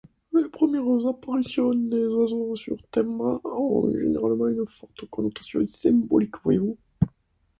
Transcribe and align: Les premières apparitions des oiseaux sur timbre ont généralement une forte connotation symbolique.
Les 0.33 0.49
premières 0.49 1.05
apparitions 1.07 1.75
des 1.75 2.07
oiseaux 2.07 2.55
sur 2.55 2.77
timbre 2.89 3.39
ont 3.45 3.91
généralement 3.93 4.47
une 4.47 4.65
forte 4.65 5.05
connotation 5.11 5.63
symbolique. 5.67 6.33